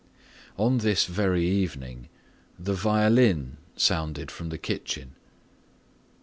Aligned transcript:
On 0.57 0.79
this 0.79 1.05
very 1.05 1.47
evening 1.47 2.09
the 2.57 2.73
violin 2.73 3.57
sounded 3.75 4.31
from 4.31 4.49
the 4.49 4.57
kitchen. 4.57 5.13